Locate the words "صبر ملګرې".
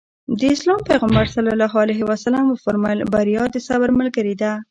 3.67-4.35